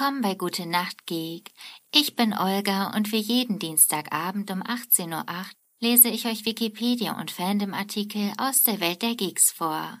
Willkommen 0.00 0.22
bei 0.22 0.34
Gute 0.34 0.64
Nacht 0.64 1.04
Geek. 1.04 1.52
Ich 1.94 2.16
bin 2.16 2.32
Olga 2.32 2.96
und 2.96 3.12
wie 3.12 3.18
jeden 3.18 3.58
Dienstagabend 3.58 4.50
um 4.50 4.62
18.08 4.62 5.12
Uhr 5.12 5.46
lese 5.78 6.08
ich 6.08 6.24
euch 6.24 6.46
Wikipedia 6.46 7.20
und 7.20 7.30
Fandom-Artikel 7.30 8.32
aus 8.38 8.62
der 8.62 8.80
Welt 8.80 9.02
der 9.02 9.14
Geeks 9.14 9.52
vor. 9.52 10.00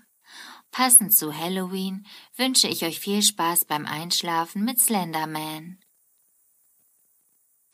Passend 0.70 1.12
zu 1.12 1.36
Halloween 1.36 2.06
wünsche 2.34 2.66
ich 2.66 2.82
euch 2.82 2.98
viel 2.98 3.20
Spaß 3.20 3.66
beim 3.66 3.84
Einschlafen 3.84 4.64
mit 4.64 4.80
Slenderman. 4.80 5.78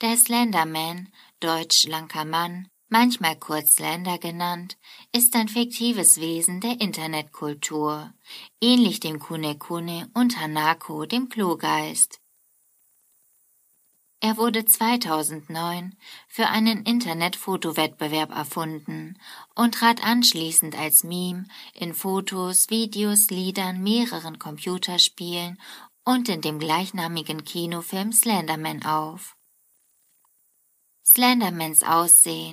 Der 0.01 0.17
Slenderman, 0.17 1.13
deutsch 1.39 1.83
schlanker 1.83 2.25
Mann, 2.25 2.69
manchmal 2.89 3.37
kurz 3.37 3.77
Slender 3.77 4.19
genannt, 4.19 4.77
ist 5.13 5.35
ein 5.37 5.49
fiktives 5.49 6.21
Wesen 6.21 6.61
der 6.61 6.81
Internetkultur, 6.81 8.13
ähnlich 8.61 9.01
dem 9.01 9.19
Kune-Kune 9.19 10.11
und 10.15 10.41
Hanako, 10.41 11.07
dem 11.07 11.29
Klogeist. 11.29 12.21
Er 14.27 14.39
wurde 14.39 14.65
2009 14.65 15.97
für 16.27 16.49
einen 16.49 16.83
Internetfotowettbewerb 16.83 18.33
erfunden 18.33 19.17
und 19.55 19.77
trat 19.77 20.05
anschließend 20.05 20.77
als 20.77 21.05
Meme 21.05 21.45
in 21.75 21.95
Fotos, 21.95 22.69
Videos, 22.69 23.31
Liedern, 23.31 23.85
mehreren 23.85 24.41
Computerspielen 24.41 25.61
und 26.05 26.29
in 26.29 26.41
dem 26.41 26.59
gleichnamigen 26.59 27.45
Kinofilm 27.45 28.13
Slenderman 28.13 28.85
auf. 28.85 29.37
Slendermans 31.05 31.85
Aussehen 31.85 32.51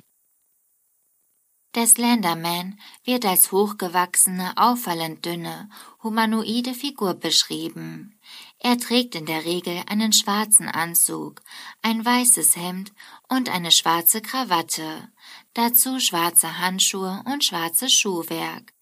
der 1.74 1.86
Slenderman 1.86 2.78
wird 3.04 3.24
als 3.26 3.50
hochgewachsene, 3.50 4.52
auffallend 4.56 5.24
dünne, 5.24 5.68
humanoide 6.02 6.74
Figur 6.74 7.14
beschrieben. 7.14 8.18
Er 8.58 8.78
trägt 8.78 9.14
in 9.14 9.26
der 9.26 9.44
Regel 9.44 9.82
einen 9.88 10.12
schwarzen 10.12 10.68
Anzug, 10.68 11.42
ein 11.82 12.04
weißes 12.04 12.56
Hemd 12.56 12.92
und 13.28 13.48
eine 13.48 13.70
schwarze 13.70 14.22
Krawatte, 14.22 15.08
dazu 15.52 16.00
schwarze 16.00 16.58
Handschuhe 16.58 17.22
und 17.26 17.44
schwarzes 17.44 17.92
Schuhwerk. 17.92 18.72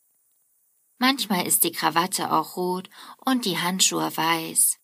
Manchmal 0.98 1.46
ist 1.46 1.64
die 1.64 1.72
Krawatte 1.72 2.32
auch 2.32 2.56
rot 2.56 2.88
und 3.24 3.44
die 3.44 3.58
Handschuhe 3.58 4.16
weiß. 4.16 4.78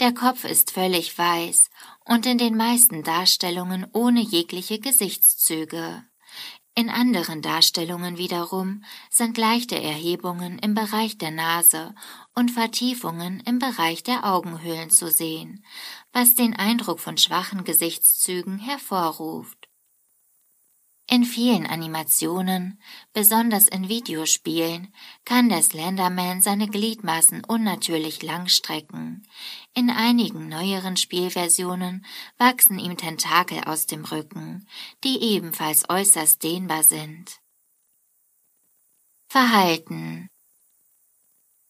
Der 0.00 0.12
Kopf 0.12 0.44
ist 0.44 0.72
völlig 0.72 1.16
weiß 1.16 1.70
und 2.06 2.26
in 2.26 2.38
den 2.38 2.56
meisten 2.56 3.04
Darstellungen 3.04 3.86
ohne 3.92 4.20
jegliche 4.20 4.80
Gesichtszüge. 4.80 6.04
In 6.74 6.88
anderen 6.88 7.42
Darstellungen 7.42 8.16
wiederum 8.16 8.82
sind 9.10 9.36
leichte 9.36 9.78
Erhebungen 9.80 10.58
im 10.58 10.72
Bereich 10.72 11.18
der 11.18 11.30
Nase 11.30 11.94
und 12.34 12.50
Vertiefungen 12.50 13.40
im 13.40 13.58
Bereich 13.58 14.02
der 14.02 14.24
Augenhöhlen 14.24 14.88
zu 14.88 15.10
sehen, 15.10 15.62
was 16.14 16.34
den 16.34 16.56
Eindruck 16.56 16.98
von 16.98 17.18
schwachen 17.18 17.64
Gesichtszügen 17.64 18.58
hervorruft. 18.58 19.61
In 21.12 21.26
vielen 21.26 21.66
Animationen, 21.66 22.80
besonders 23.12 23.68
in 23.68 23.90
Videospielen, 23.90 24.94
kann 25.26 25.50
der 25.50 25.62
Slenderman 25.62 26.40
seine 26.40 26.68
Gliedmaßen 26.68 27.44
unnatürlich 27.44 28.22
lang 28.22 28.48
strecken. 28.48 29.22
In 29.74 29.90
einigen 29.90 30.48
neueren 30.48 30.96
Spielversionen 30.96 32.06
wachsen 32.38 32.78
ihm 32.78 32.96
Tentakel 32.96 33.62
aus 33.64 33.84
dem 33.84 34.06
Rücken, 34.06 34.66
die 35.04 35.20
ebenfalls 35.20 35.86
äußerst 35.90 36.42
dehnbar 36.42 36.82
sind. 36.82 37.40
Verhalten 39.28 40.30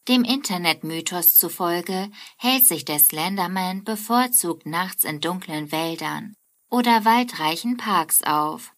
dem 0.07 0.23
Internetmythos 0.23 1.37
zufolge 1.37 2.13
hält 2.37 2.65
sich 2.65 2.85
der 2.85 3.01
Slenderman 3.01 3.83
bevorzugt 3.83 4.67
nachts 4.67 5.03
in 5.03 5.21
dunklen 5.21 5.73
Wäldern 5.73 6.37
oder 6.71 7.05
waldreichen 7.05 7.77
Parks 7.77 8.23
auf. 8.23 8.73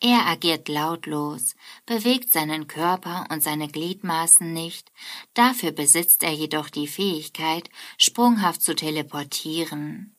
Er 0.00 0.26
agiert 0.26 0.68
lautlos, 0.68 1.56
bewegt 1.86 2.32
seinen 2.32 2.66
Körper 2.68 3.26
und 3.30 3.42
seine 3.42 3.68
Gliedmaßen 3.68 4.52
nicht, 4.52 4.92
dafür 5.34 5.72
besitzt 5.72 6.22
er 6.22 6.32
jedoch 6.32 6.70
die 6.70 6.86
Fähigkeit, 6.86 7.68
sprunghaft 7.96 8.62
zu 8.62 8.74
teleportieren. 8.74 10.14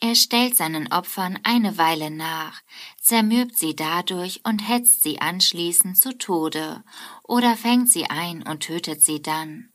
Er 0.00 0.14
stellt 0.14 0.56
seinen 0.56 0.92
Opfern 0.92 1.40
eine 1.42 1.76
Weile 1.76 2.12
nach, 2.12 2.62
zermürbt 3.00 3.58
sie 3.58 3.74
dadurch 3.74 4.40
und 4.44 4.60
hetzt 4.60 5.02
sie 5.02 5.20
anschließend 5.20 5.98
zu 5.98 6.16
Tode 6.16 6.84
oder 7.24 7.56
fängt 7.56 7.90
sie 7.90 8.08
ein 8.08 8.46
und 8.46 8.60
tötet 8.60 9.02
sie 9.02 9.20
dann. 9.20 9.72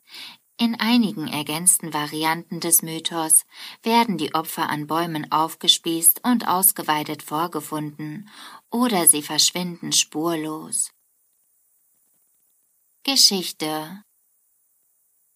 In 0.58 0.80
einigen 0.80 1.28
ergänzten 1.28 1.94
Varianten 1.94 2.60
des 2.60 2.84
Mythos 2.84 3.46
werden 3.82 4.18
die 4.18 4.36
Opfer 4.36 4.70
an 4.70 4.86
Bäumen 4.86 5.32
aufgespießt 5.32 6.24
und 6.24 6.48
ausgeweidet 6.48 7.24
vorgefunden 7.24 8.30
oder 8.70 9.08
sie 9.08 9.24
verschwinden 9.24 9.92
spurlos. 9.92 10.92
Geschichte 13.04 14.04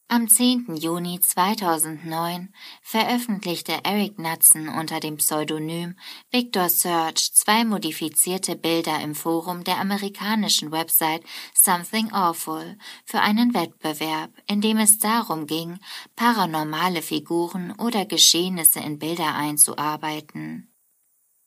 am 0.10 0.30
10. 0.30 0.78
Juni 0.78 1.20
2009 1.20 2.54
veröffentlichte 2.82 3.74
Eric 3.84 4.16
Knudsen 4.16 4.70
unter 4.70 5.02
dem 5.02 5.18
Pseudonym 5.18 5.98
Victor 6.32 6.70
Search 6.70 7.34
zwei 7.34 7.66
modifizierte 7.66 8.56
Bilder 8.56 9.02
im 9.02 9.16
Forum 9.16 9.66
der 9.66 9.80
amerikanischen 9.80 10.72
Website 10.72 11.24
Something 11.54 12.14
Awful 12.14 12.78
für 13.04 13.20
einen 13.20 13.54
Wettbewerb, 13.54 14.32
in 14.48 14.62
dem 14.62 14.78
es 14.78 14.98
darum 14.98 15.46
ging, 15.46 15.78
paranormale 16.16 17.02
Figuren 17.02 17.74
oder 17.78 18.06
Geschehnisse 18.06 18.80
in 18.80 19.00
Bilder 19.00 19.36
einzuarbeiten. 19.36 20.74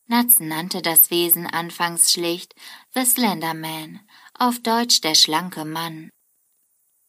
Knudsen 0.06 0.49
nannte 0.49 0.82
das 0.82 1.10
Wesen 1.10 1.47
anfangs 1.47 2.12
schlicht 2.12 2.54
The 2.93 3.06
Slender 3.06 3.54
Man, 3.54 4.00
auf 4.34 4.60
Deutsch 4.60 5.00
der 5.00 5.15
schlanke 5.15 5.65
Mann. 5.65 6.10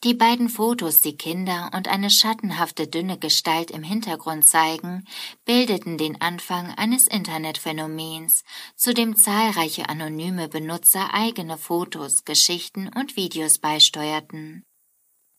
Die 0.03 0.15
beiden 0.15 0.49
Fotos, 0.49 1.01
die 1.01 1.15
Kinder 1.15 1.69
und 1.75 1.87
eine 1.87 2.09
schattenhafte 2.09 2.87
dünne 2.87 3.19
Gestalt 3.19 3.69
im 3.69 3.83
Hintergrund 3.83 4.43
zeigen, 4.43 5.05
bildeten 5.45 5.99
den 5.99 6.19
Anfang 6.19 6.73
eines 6.75 7.05
Internetphänomens, 7.05 8.43
zu 8.75 8.95
dem 8.95 9.15
zahlreiche 9.15 9.89
anonyme 9.89 10.47
Benutzer 10.47 11.13
eigene 11.13 11.59
Fotos, 11.59 12.25
Geschichten 12.25 12.89
und 12.89 13.15
Videos 13.15 13.59
beisteuerten. 13.59 14.63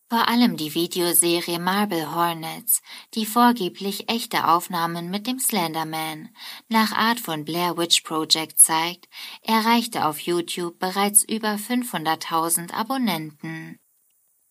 Vor 0.08 0.28
allem 0.28 0.56
die 0.56 0.74
Videoserie 0.74 1.58
Marble 1.58 2.14
Hornets, 2.14 2.82
die 3.14 3.26
vorgeblich 3.26 4.08
echte 4.10 4.46
Aufnahmen 4.46 5.10
mit 5.10 5.26
dem 5.26 5.40
Slenderman 5.40 6.28
nach 6.68 6.92
Art 6.92 7.18
von 7.18 7.44
Blair 7.44 7.76
Witch 7.78 8.02
Project 8.02 8.60
zeigt, 8.60 9.08
erreichte 9.40 10.06
auf 10.06 10.20
YouTube 10.20 10.78
bereits 10.78 11.24
über 11.24 11.54
500.000 11.54 12.72
Abonnenten. 12.72 13.81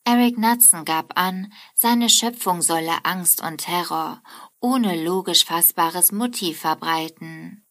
Eric 0.03 0.35
Knudsen 0.35 0.83
gab 0.83 1.17
an, 1.17 1.53
seine 1.75 2.09
Schöpfung 2.09 2.61
solle 2.61 3.05
Angst 3.05 3.41
und 3.41 3.59
Terror 3.59 4.21
ohne 4.59 5.03
logisch 5.03 5.45
fassbares 5.45 6.11
Motiv 6.11 6.59
verbreiten. 6.59 7.65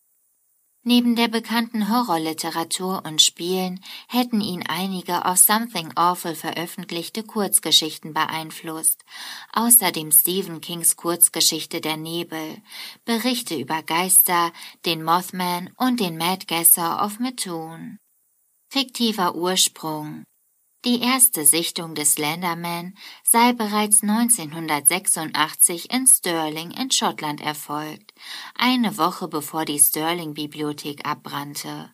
Neben 0.82 1.14
der 1.14 1.28
bekannten 1.28 1.90
Horrorliteratur 1.90 3.02
und 3.04 3.20
Spielen 3.20 3.84
hätten 4.08 4.40
ihn 4.40 4.64
einige 4.66 5.26
auf 5.26 5.36
Something 5.36 5.92
Awful 5.94 6.34
veröffentlichte 6.34 7.22
Kurzgeschichten 7.22 8.14
beeinflusst, 8.14 9.04
außerdem 9.52 10.10
Stephen 10.10 10.62
Kings 10.62 10.96
Kurzgeschichte 10.96 11.82
Der 11.82 11.98
Nebel, 11.98 12.62
Berichte 13.04 13.56
über 13.56 13.82
Geister, 13.82 14.52
den 14.86 15.04
Mothman 15.04 15.70
und 15.76 16.00
den 16.00 16.16
Mad 16.16 16.46
Gasser 16.46 17.04
of 17.04 17.18
Methuen. 17.18 17.98
Fiktiver 18.70 19.34
Ursprung 19.34 20.24
die 20.84 21.02
erste 21.02 21.44
Sichtung 21.44 21.94
des 21.94 22.14
Slenderman 22.14 22.94
sei 23.22 23.52
bereits 23.52 24.02
1986 24.02 25.92
in 25.92 26.06
Stirling 26.06 26.70
in 26.70 26.90
Schottland 26.90 27.42
erfolgt, 27.42 28.14
eine 28.54 28.96
Woche 28.96 29.28
bevor 29.28 29.66
die 29.66 29.78
Stirling-Bibliothek 29.78 31.06
abbrannte. 31.06 31.92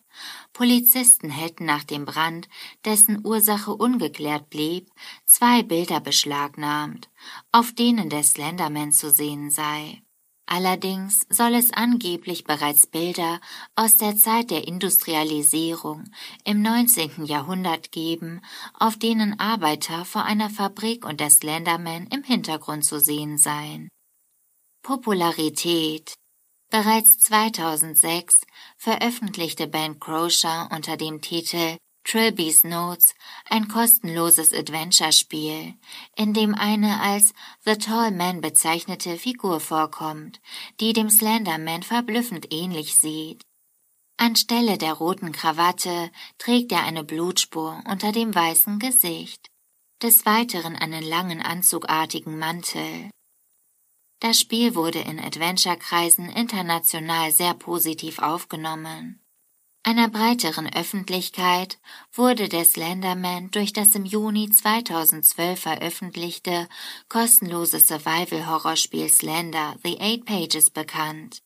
Polizisten 0.52 1.30
hätten 1.30 1.64
nach 1.64 1.82
dem 1.82 2.04
Brand, 2.04 2.48
dessen 2.84 3.26
Ursache 3.26 3.74
ungeklärt 3.74 4.50
blieb, 4.50 4.88
zwei 5.24 5.64
Bilder 5.64 6.00
beschlagnahmt, 6.00 7.10
auf 7.50 7.72
denen 7.72 8.08
der 8.08 8.22
Slenderman 8.22 8.92
zu 8.92 9.10
sehen 9.10 9.50
sei. 9.50 10.02
Allerdings 10.46 11.26
soll 11.28 11.54
es 11.54 11.72
angeblich 11.72 12.44
bereits 12.44 12.86
Bilder 12.86 13.40
aus 13.74 13.96
der 13.96 14.16
Zeit 14.16 14.50
der 14.50 14.68
Industrialisierung 14.68 16.04
im 16.44 16.62
19. 16.62 17.24
Jahrhundert 17.24 17.90
geben, 17.90 18.40
auf 18.72 18.96
denen 18.96 19.40
Arbeiter 19.40 20.04
vor 20.04 20.24
einer 20.24 20.48
Fabrik 20.48 21.04
und 21.04 21.18
der 21.18 21.30
Slenderman 21.30 22.06
im 22.06 22.22
Hintergrund 22.22 22.84
zu 22.84 23.00
sehen 23.00 23.38
seien. 23.38 23.88
Popularität 24.82 26.14
Bereits 26.70 27.18
2006 27.18 28.42
veröffentlichte 28.76 29.66
Ben 29.66 29.98
Crosher 29.98 30.68
unter 30.72 30.96
dem 30.96 31.20
Titel 31.20 31.76
Trilby's 32.06 32.62
Notes, 32.62 33.16
ein 33.50 33.66
kostenloses 33.66 34.52
Adventure-Spiel, 34.52 35.74
in 36.14 36.34
dem 36.34 36.54
eine 36.54 37.00
als 37.00 37.34
The 37.64 37.76
Tall 37.76 38.12
Man 38.12 38.40
bezeichnete 38.40 39.18
Figur 39.18 39.58
vorkommt, 39.58 40.40
die 40.78 40.92
dem 40.92 41.10
Slenderman 41.10 41.82
verblüffend 41.82 42.52
ähnlich 42.52 42.94
sieht. 42.94 43.42
Anstelle 44.18 44.78
der 44.78 44.92
roten 44.92 45.32
Krawatte 45.32 46.12
trägt 46.38 46.70
er 46.70 46.84
eine 46.84 47.02
Blutspur 47.02 47.82
unter 47.90 48.12
dem 48.12 48.32
weißen 48.32 48.78
Gesicht, 48.78 49.50
des 50.00 50.24
Weiteren 50.24 50.76
einen 50.76 51.02
langen 51.02 51.42
anzugartigen 51.42 52.38
Mantel. 52.38 53.10
Das 54.20 54.38
Spiel 54.38 54.76
wurde 54.76 55.00
in 55.00 55.18
Adventure-Kreisen 55.18 56.30
international 56.30 57.32
sehr 57.32 57.54
positiv 57.54 58.20
aufgenommen. 58.20 59.25
Einer 59.88 60.08
breiteren 60.08 60.68
Öffentlichkeit 60.74 61.78
wurde 62.12 62.48
der 62.48 62.64
Slenderman 62.64 63.52
durch 63.52 63.72
das 63.72 63.94
im 63.94 64.04
Juni 64.04 64.50
2012 64.50 65.60
veröffentlichte 65.60 66.68
kostenlose 67.08 67.78
Survival-Horrorspiel 67.78 69.08
Slender 69.08 69.76
The 69.84 70.00
Eight 70.00 70.24
Pages 70.24 70.72
bekannt. 70.72 71.40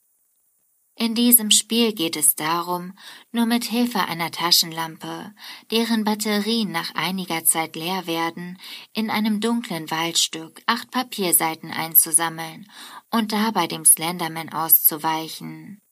In 0.97 1.15
diesem 1.15 1.51
Spiel 1.51 1.93
geht 1.93 2.17
es 2.17 2.35
darum, 2.35 2.95
nur 3.31 3.45
mit 3.45 3.65
Hilfe 3.65 4.07
einer 4.07 4.31
Taschenlampe, 4.31 5.35
deren 5.71 6.05
Batterien 6.05 6.73
nach 6.73 6.95
einiger 6.95 7.45
Zeit 7.45 7.77
leer 7.77 8.07
werden, 8.07 8.59
in 8.95 9.11
einem 9.11 9.41
dunklen 9.41 9.91
Waldstück 9.91 10.63
acht 10.65 10.91
Papierseiten 10.91 11.73
einzusammeln 11.73 12.71
und 13.11 13.33
dabei 13.33 13.67
dem 13.67 13.85
Slenderman 13.85 14.49
auszuweichen. 14.49 15.83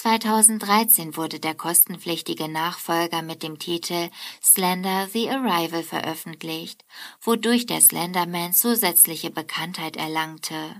2013 0.00 1.14
wurde 1.14 1.40
der 1.40 1.54
kostenpflichtige 1.54 2.48
Nachfolger 2.48 3.20
mit 3.20 3.42
dem 3.42 3.58
Titel 3.58 4.08
Slender 4.42 5.06
The 5.12 5.28
Arrival 5.28 5.82
veröffentlicht, 5.82 6.86
wodurch 7.20 7.66
der 7.66 7.82
Slenderman 7.82 8.54
zusätzliche 8.54 9.30
Bekanntheit 9.30 9.98
erlangte. 9.98 10.78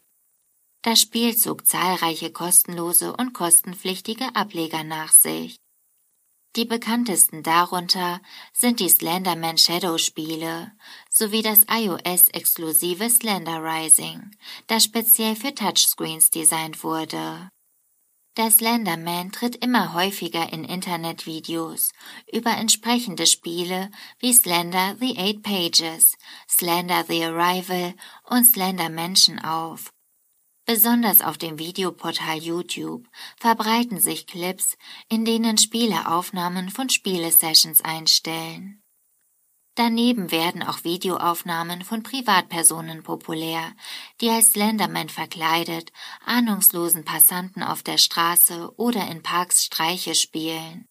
Das 0.81 1.03
Spiel 1.03 1.37
zog 1.37 1.67
zahlreiche 1.67 2.33
kostenlose 2.33 3.15
und 3.15 3.35
kostenpflichtige 3.35 4.35
Ableger 4.35 4.85
nach 4.85 5.13
sich. 5.13 5.57
Die 6.57 6.65
bekanntesten 6.65 7.43
darunter 7.43 8.23
sind 8.55 8.81
die 8.81 8.89
Slenderman 8.89 9.59
Shadow 9.59 9.99
Spiele 9.99 10.73
sowie 11.11 11.43
das 11.43 11.67
iOS-exklusive 11.69 13.11
Slender 13.11 13.63
Rising, 13.63 14.35
das 14.67 14.85
speziell 14.85 15.37
für 15.37 15.55
Touchscreens 15.55 16.31
designt 16.31 16.83
wurde. 16.83 17.51
Der 18.37 18.51
Slenderman 18.51 19.33
tritt 19.33 19.57
immer 19.57 19.93
häufiger 19.93 20.53
in 20.53 20.65
Internetvideos 20.65 21.93
über 22.33 22.53
entsprechende 22.57 23.27
Spiele 23.27 23.91
wie 24.19 24.33
Slender 24.33 24.97
The 25.01 25.19
Eight 25.19 25.43
Pages, 25.43 26.17
Slender 26.49 27.05
The 27.09 27.25
Arrival 27.25 27.95
und 28.25 28.45
Slender 28.45 28.89
Mansion 28.89 29.41
auf 29.41 29.93
Besonders 30.73 31.21
auf 31.21 31.37
dem 31.37 31.59
Videoportal 31.59 32.39
YouTube 32.39 33.09
verbreiten 33.37 33.99
sich 33.99 34.29
Clips, 34.29 34.77
in 35.09 35.25
denen 35.25 35.59
Spieler 35.59 36.13
Aufnahmen 36.13 36.71
von 36.71 36.89
Spielesessions 36.89 37.81
einstellen. 37.81 38.80
Daneben 39.81 40.31
werden 40.31 40.63
auch 40.63 40.85
Videoaufnahmen 40.85 41.85
von 41.85 42.03
Privatpersonen 42.03 43.03
populär, 43.03 43.73
die 44.21 44.29
als 44.29 44.53
Slenderman 44.53 45.09
verkleidet 45.09 45.91
ahnungslosen 46.27 47.07
Passanten 47.07 47.63
auf 47.63 47.83
der 47.83 47.97
Straße 47.97 48.75
oder 48.77 49.09
in 49.09 49.23
Parks 49.23 49.65
Streiche 49.65 50.15
spielen. 50.15 50.85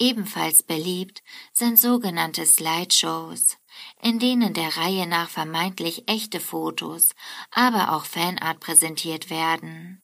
Ebenfalls 0.00 0.64
beliebt 0.64 1.22
sind 1.52 1.78
sogenannte 1.78 2.46
Slideshows, 2.46 3.58
in 4.02 4.18
denen 4.18 4.54
der 4.54 4.76
Reihe 4.76 5.06
nach 5.06 5.30
vermeintlich 5.30 6.08
echte 6.08 6.40
Fotos, 6.40 7.10
aber 7.52 7.92
auch 7.92 8.06
Fanart 8.06 8.58
präsentiert 8.58 9.30
werden. 9.30 10.00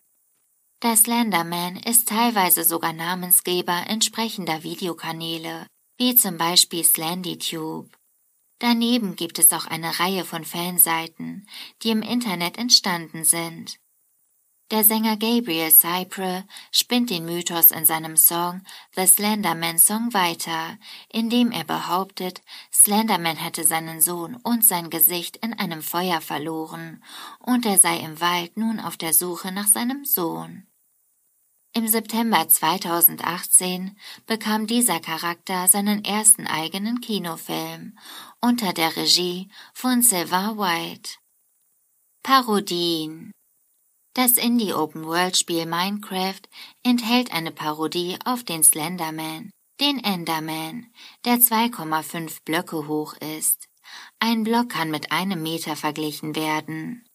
Der 0.81 0.97
Slenderman 0.97 1.77
ist 1.77 2.09
teilweise 2.09 2.63
sogar 2.63 2.93
Namensgeber 2.93 3.89
entsprechender 3.89 4.63
Videokanäle, 4.63 5.67
wie 5.99 6.15
zum 6.15 6.37
Beispiel 6.37 6.85
SlendyTube. 6.85 7.91
Daneben 8.59 9.17
gibt 9.17 9.39
es 9.39 9.53
auch 9.53 9.67
eine 9.67 9.99
Reihe 9.99 10.25
von 10.25 10.45
Fanseiten, 10.45 11.47
die 11.83 11.91
im 11.91 12.03
Internet 12.03 12.59
entstanden 12.59 13.25
sind. 13.25 13.79
Der 14.73 14.83
Sänger 14.83 15.17
Gabriel 15.17 15.71
Cypre 15.71 16.45
spinnt 16.73 17.11
den 17.11 17.25
Mythos 17.25 17.71
in 17.71 17.87
seinem 17.87 18.17
Song 18.17 18.63
The 18.97 19.07
Slenderman 19.07 19.79
Song 19.79 20.13
weiter, 20.13 20.77
indem 21.09 21.53
er 21.53 21.63
behauptet, 21.63 22.43
Slenderman 22.73 23.37
hätte 23.37 23.63
seinen 23.63 24.01
Sohn 24.01 24.35
und 24.35 24.65
sein 24.65 24.91
Gesicht 24.91 25.37
in 25.37 25.53
einem 25.53 25.83
Feuer 25.83 26.21
verloren 26.21 27.05
und 27.39 27.65
er 27.65 27.79
sei 27.79 27.99
im 27.99 28.21
Wald 28.21 28.57
nun 28.57 28.81
auf 28.81 28.97
der 28.97 29.13
Suche 29.13 29.53
nach 29.53 29.69
seinem 29.69 30.05
Sohn. 30.05 30.67
Im 31.77 31.87
September 31.89 32.49
2018 32.49 33.99
bekam 34.25 34.67
dieser 34.67 34.99
Charakter 34.99 35.69
seinen 35.69 36.07
ersten 36.07 36.47
eigenen 36.47 37.03
Kinofilm 37.03 37.99
unter 38.41 38.73
der 38.73 38.97
Regie 38.97 39.51
von 39.75 40.01
Sylvain 40.01 40.57
White. 40.57 41.19
Parodien 42.23 43.31
das 44.15 44.39
Indie-Open-World-Spiel 44.39 45.67
Minecraft 45.67 46.41
enthält 46.83 47.35
eine 47.35 47.51
Parodie 47.51 48.17
auf 48.25 48.43
den 48.43 48.65
Slenderman, 48.65 49.51
den 49.79 50.03
Enderman, 50.03 50.87
der 51.27 51.35
2,5 51.35 52.39
Blöcke 52.47 52.89
hoch 52.89 53.13
ist. 53.37 53.69
Ein 54.19 54.45
Block 54.45 54.71
kann 54.71 54.91
mit 54.91 55.13
einem 55.13 55.43
Meter 55.43 55.77
verglichen 55.77 56.37
werden. 56.37 57.07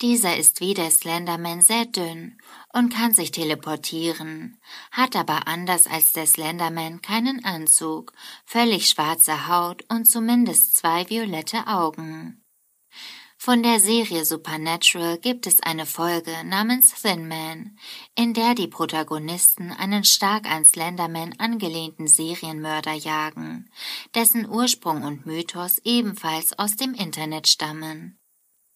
Dieser 0.00 0.38
ist 0.38 0.60
wie 0.60 0.72
der 0.72 0.90
Slenderman 0.90 1.60
sehr 1.60 1.84
dünn 1.84 2.38
und 2.74 2.92
kann 2.92 3.14
sich 3.14 3.30
teleportieren, 3.30 4.58
hat 4.90 5.16
aber 5.16 5.46
anders 5.46 5.86
als 5.86 6.12
der 6.12 6.26
Slenderman 6.26 7.00
keinen 7.00 7.44
Anzug, 7.44 8.12
völlig 8.44 8.90
schwarze 8.90 9.48
Haut 9.48 9.84
und 9.88 10.06
zumindest 10.06 10.76
zwei 10.76 11.08
violette 11.08 11.66
Augen. 11.68 12.44
Von 13.38 13.62
der 13.62 13.78
Serie 13.78 14.24
Supernatural 14.24 15.18
gibt 15.18 15.46
es 15.46 15.62
eine 15.62 15.86
Folge 15.86 16.32
namens 16.44 16.94
Thin 16.94 17.28
Man, 17.28 17.78
in 18.16 18.32
der 18.32 18.54
die 18.54 18.68
Protagonisten 18.68 19.70
einen 19.70 20.02
stark 20.02 20.50
an 20.50 20.64
Slenderman 20.64 21.34
angelehnten 21.38 22.08
Serienmörder 22.08 22.94
jagen, 22.94 23.70
dessen 24.14 24.48
Ursprung 24.48 25.02
und 25.02 25.26
Mythos 25.26 25.78
ebenfalls 25.84 26.58
aus 26.58 26.76
dem 26.76 26.94
Internet 26.94 27.46
stammen. 27.46 28.18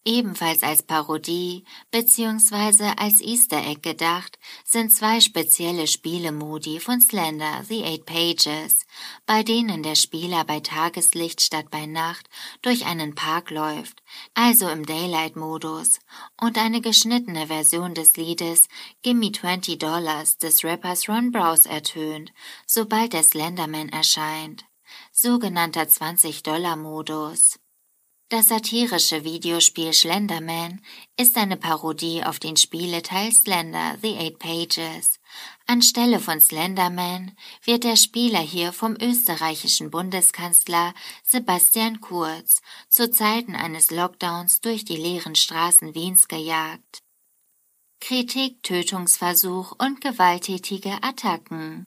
Ebenfalls 0.09 0.63
als 0.63 0.83
Parodie 0.83 1.65
bzw. 1.91 2.95
als 2.97 3.21
Easter 3.21 3.59
Egg 3.59 3.83
gedacht 3.83 4.39
sind 4.65 4.91
zwei 4.91 5.21
spezielle 5.21 5.87
Spielemodi 5.87 6.81
von 6.81 7.03
Slender 7.03 7.63
The 7.69 7.85
Eight 7.85 8.07
Pages, 8.07 8.87
bei 9.27 9.43
denen 9.43 9.83
der 9.83 9.97
Spieler 9.97 10.47
bei 10.47 10.61
Tageslicht 10.61 11.43
statt 11.43 11.67
bei 11.71 11.85
Nacht 11.85 12.31
durch 12.63 12.87
einen 12.87 13.15
Park 13.17 13.51
läuft, 13.51 14.03
also 14.33 14.71
im 14.71 14.87
Daylight-Modus, 14.87 15.99
und 16.41 16.57
eine 16.57 16.81
geschnittene 16.81 17.49
Version 17.49 17.93
des 17.93 18.17
Liedes 18.17 18.69
Gimme 19.03 19.31
20 19.31 19.79
Dollars 19.79 20.39
des 20.39 20.65
Rappers 20.65 21.07
Ron 21.11 21.33
Browse 21.33 21.69
ertönt, 21.69 22.33
sobald 22.67 23.13
der 23.13 23.25
Slenderman 23.25 23.91
erscheint. 23.91 24.65
Sogenannter 25.13 25.83
20-Dollar-Modus. 25.83 27.59
Das 28.31 28.49
satirische 28.49 29.25
Videospiel 29.25 29.95
Slenderman 29.95 30.83
ist 31.17 31.39
eine 31.39 31.57
Parodie 31.57 32.23
auf 32.23 32.39
den 32.39 32.59
Spieleteil 32.59 33.33
Slender 33.33 33.97
The 34.03 34.19
Eight 34.19 34.39
Pages. 34.39 35.19
Anstelle 35.67 36.21
von 36.21 36.39
Slenderman 36.39 37.35
wird 37.65 37.85
der 37.85 37.97
Spieler 37.97 38.41
hier 38.41 38.75
vom 38.75 38.99
österreichischen 39.01 39.91
Bundeskanzler 39.91 40.93
Sebastian 41.25 42.03
Kurz 42.03 42.61
zu 42.91 43.11
Zeiten 43.11 43.57
eines 43.57 43.91
Lockdowns 43.91 44.61
durch 44.61 44.85
die 44.85 44.99
leeren 44.99 45.35
Straßen 45.35 45.95
Wiens 45.95 46.29
gejagt. 46.29 46.99
Kritik, 47.99 48.63
Tötungsversuch 48.63 49.73
und 49.79 50.03
gewalttätige 50.03 51.03
Attacken. 51.03 51.87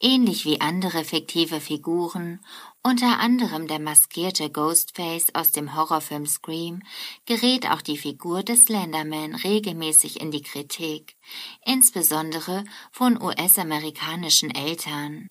Ähnlich 0.00 0.44
wie 0.44 0.60
andere 0.60 1.02
fiktive 1.04 1.60
Figuren, 1.60 2.38
unter 2.84 3.18
anderem 3.18 3.66
der 3.66 3.80
maskierte 3.80 4.48
Ghostface 4.48 5.34
aus 5.34 5.50
dem 5.50 5.74
Horrorfilm 5.74 6.24
Scream, 6.24 6.82
gerät 7.26 7.68
auch 7.68 7.82
die 7.82 7.98
Figur 7.98 8.44
des 8.44 8.66
Slenderman 8.66 9.34
regelmäßig 9.34 10.20
in 10.20 10.30
die 10.30 10.42
Kritik, 10.42 11.16
insbesondere 11.64 12.64
von 12.92 13.20
US-amerikanischen 13.20 14.54
Eltern. 14.54 15.26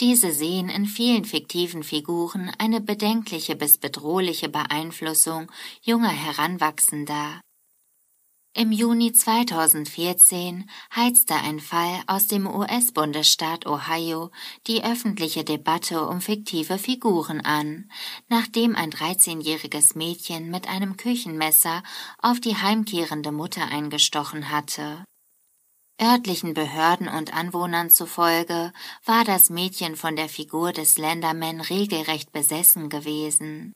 Diese 0.00 0.30
sehen 0.30 0.68
in 0.68 0.86
vielen 0.86 1.24
fiktiven 1.24 1.82
Figuren 1.82 2.52
eine 2.58 2.80
bedenkliche 2.80 3.56
bis 3.56 3.76
bedrohliche 3.76 4.48
Beeinflussung 4.48 5.50
junger 5.82 6.10
Heranwachsender. 6.10 7.40
Im 8.58 8.72
Juni 8.72 9.12
2014 9.12 10.70
heizte 10.94 11.34
ein 11.34 11.60
Fall 11.60 12.02
aus 12.06 12.26
dem 12.26 12.46
US-Bundesstaat 12.46 13.66
Ohio 13.66 14.30
die 14.66 14.82
öffentliche 14.82 15.44
Debatte 15.44 16.06
um 16.06 16.22
fiktive 16.22 16.78
Figuren 16.78 17.42
an, 17.42 17.90
nachdem 18.28 18.74
ein 18.74 18.90
13-jähriges 18.90 19.98
Mädchen 19.98 20.50
mit 20.50 20.70
einem 20.70 20.96
Küchenmesser 20.96 21.82
auf 22.16 22.40
die 22.40 22.56
heimkehrende 22.56 23.30
Mutter 23.30 23.66
eingestochen 23.66 24.50
hatte. 24.50 25.04
Örtlichen 26.00 26.54
Behörden 26.54 27.08
und 27.08 27.36
Anwohnern 27.36 27.90
zufolge 27.90 28.72
war 29.04 29.24
das 29.24 29.50
Mädchen 29.50 29.96
von 29.96 30.16
der 30.16 30.30
Figur 30.30 30.72
des 30.72 30.94
Slenderman 30.94 31.60
regelrecht 31.60 32.32
besessen 32.32 32.88
gewesen. 32.88 33.74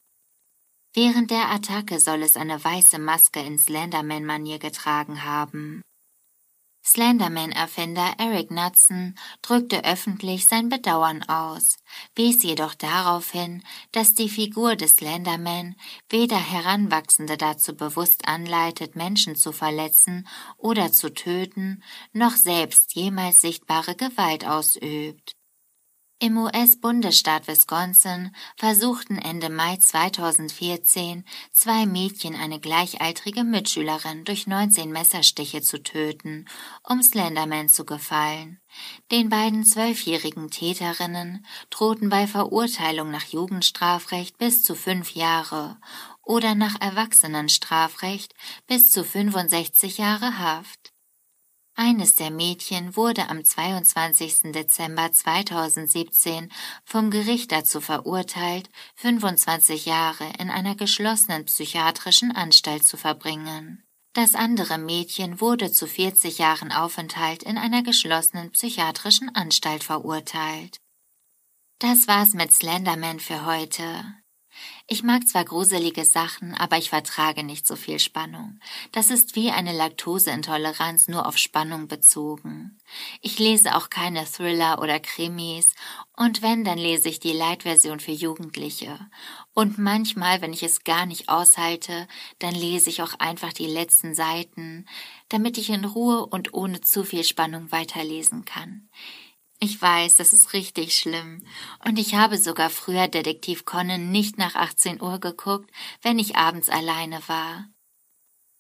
Während 0.93 1.31
der 1.31 1.51
Attacke 1.51 2.01
soll 2.01 2.23
es 2.23 2.37
eine 2.37 2.63
weiße 2.63 2.99
Maske 2.99 3.41
in 3.41 3.59
Slenderman-Manier 3.59 4.59
getragen 4.59 5.25
haben. 5.25 5.83
Slenderman-Erfinder 6.85 8.15
Eric 8.19 8.49
Knudsen 8.49 9.17
drückte 9.43 9.85
öffentlich 9.85 10.47
sein 10.47 10.69
Bedauern 10.71 11.23
aus, 11.23 11.77
wies 12.17 12.43
jedoch 12.43 12.75
darauf 12.75 13.31
hin, 13.31 13.63
dass 13.93 14.15
die 14.15 14.29
Figur 14.29 14.75
des 14.75 14.97
Slenderman 14.97 15.77
weder 16.09 16.39
Heranwachsende 16.39 17.37
dazu 17.37 17.77
bewusst 17.77 18.27
anleitet, 18.27 18.97
Menschen 18.97 19.37
zu 19.37 19.53
verletzen 19.53 20.27
oder 20.57 20.91
zu 20.91 21.13
töten, 21.15 21.85
noch 22.13 22.35
selbst 22.35 22.95
jemals 22.95 23.41
sichtbare 23.41 23.95
Gewalt 23.95 24.45
ausübt. 24.45 25.37
Im 26.23 26.37
US-Bundesstaat 26.37 27.49
Wisconsin 27.49 28.37
versuchten 28.55 29.17
Ende 29.17 29.49
Mai 29.49 29.79
2014 29.79 31.25
zwei 31.51 31.87
Mädchen 31.87 32.35
eine 32.35 32.61
gleichaltrige 32.61 33.43
Mitschülerin 33.43 34.27
durch 34.27 34.47
19 34.47 34.93
Messerstiche 34.93 35.63
zu 35.63 35.83
töten, 35.83 36.45
um 36.87 37.03
Slenderman 37.03 37.71
zu 37.71 37.87
gefallen. 37.87 38.61
Den 39.11 39.31
beiden 39.31 39.65
zwölfjährigen 39.65 40.51
Täterinnen 40.51 41.47
drohten 41.71 42.11
bei 42.11 42.27
Verurteilung 42.27 43.11
nach 43.11 43.25
Jugendstrafrecht 43.25 44.37
bis 44.37 44.63
zu 44.63 44.75
fünf 44.75 45.13
Jahre 45.13 45.79
oder 46.23 46.55
nach 46.55 46.79
Erwachsenenstrafrecht 46.83 48.35
bis 48.67 48.91
zu 48.91 49.05
65 49.05 49.97
Jahre 49.97 50.39
Haft. 50.39 50.93
Eines 51.83 52.15
der 52.15 52.31
Mädchen 52.31 52.95
wurde 52.95 53.31
am 53.31 53.43
22. 53.43 54.53
Dezember 54.53 55.13
2017 55.13 56.53
vom 56.85 57.11
Gericht 57.11 57.53
dazu 57.53 57.81
verurteilt, 57.81 58.69
25 58.97 59.87
Jahre 59.87 60.31
in 60.39 60.51
einer 60.51 60.75
geschlossenen 60.75 61.47
psychiatrischen 61.47 62.37
Anstalt 62.37 62.85
zu 62.85 62.99
verbringen. 62.99 63.83
Das 64.13 64.35
andere 64.35 64.77
Mädchen 64.77 65.41
wurde 65.41 65.73
zu 65.73 65.87
40 65.87 66.37
Jahren 66.37 66.71
Aufenthalt 66.71 67.45
in 67.45 67.57
einer 67.57 67.83
geschlossenen 67.83 68.51
psychiatrischen 68.51 69.35
Anstalt 69.35 69.83
verurteilt. 69.83 70.77
Das 71.79 72.07
war's 72.07 72.35
mit 72.35 72.53
Slenderman 72.53 73.21
für 73.21 73.47
heute. 73.47 74.05
Ich 74.87 75.03
mag 75.03 75.27
zwar 75.29 75.45
gruselige 75.45 76.05
Sachen, 76.05 76.55
aber 76.55 76.77
ich 76.79 76.91
vertrage 76.91 77.45
nicht 77.45 77.67
so 77.67 77.77
viel 77.77 77.99
Spannung. 77.99 78.59
Das 78.93 79.11
ist 79.11 79.37
wie 79.37 79.51
eine 79.51 79.73
Laktoseintoleranz 79.73 81.09
nur 81.09 81.27
auf 81.27 81.39
Spannung 81.39 81.89
bezogen. 81.89 82.79
Ich 83.21 83.39
lese 83.39 83.77
auch 83.77 83.91
keine 83.91 84.25
Thriller 84.25 84.81
oder 84.83 84.99
Krimis 84.99 85.75
und 86.17 86.43
wenn, 86.43 86.65
dann 86.65 86.79
lese 86.79 87.09
ich 87.09 87.21
die 87.21 87.33
Light-Version 87.33 88.01
für 88.01 88.13
Jugendliche. 88.13 88.99
Und 89.55 89.79
manchmal, 89.79 90.43
wenn 90.43 90.53
ich 90.53 90.63
es 90.63 90.85
gar 90.85 91.07
nicht 91.07 91.29
aushalte, 91.29 92.07
dann 92.39 92.55
lese 92.55 92.91
ich 92.91 93.03
auch 93.03 93.15
einfach 93.19 93.53
die 93.53 93.67
letzten 93.67 94.15
Seiten, 94.15 94.87
damit 95.29 95.57
ich 95.57 95.71
in 95.71 95.85
Ruhe 95.85 96.27
und 96.27 96.53
ohne 96.53 96.81
zu 96.81 97.05
viel 97.05 97.25
Spannung 97.25 97.73
weiterlesen 97.73 98.45
kann. 98.45 98.89
Ich 99.63 99.81
weiß, 99.81 100.17
das 100.17 100.33
ist 100.33 100.55
richtig 100.55 100.97
schlimm. 100.97 101.45
Und 101.85 101.99
ich 101.99 102.15
habe 102.15 102.39
sogar 102.39 102.71
früher 102.71 103.09
Detektiv 103.09 103.67
Conan 103.67 104.11
nicht 104.11 104.39
nach 104.39 104.55
18 104.55 105.03
Uhr 105.03 105.21
geguckt, 105.21 105.71
wenn 106.01 106.19
ich 106.19 106.37
abends 106.37 106.71
alleine 106.71 107.21
war. 107.29 107.69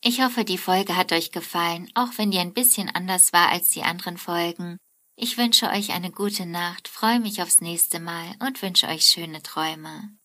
Ich 0.02 0.23
hoffe, 0.23 0.45
die 0.45 0.59
Folge 0.59 0.97
hat 0.97 1.12
euch 1.12 1.33
gefallen, 1.33 1.90
auch 1.95 2.11
wenn 2.16 2.30
die 2.30 2.38
ein 2.38 2.52
bisschen 2.52 2.90
anders 2.90 3.33
war 3.33 3.49
als 3.50 3.71
die 3.71 3.83
anderen 3.83 4.19
Folgen. 4.19 4.76
Ich 5.16 5.38
wünsche 5.38 5.71
euch 5.71 5.92
eine 5.92 6.11
gute 6.11 6.45
Nacht, 6.45 6.88
freue 6.88 7.21
mich 7.21 7.42
aufs 7.42 7.62
nächste 7.62 7.99
Mal 7.99 8.35
und 8.38 8.61
wünsche 8.61 8.87
euch 8.88 9.07
schöne 9.07 9.42
Träume. 9.42 10.19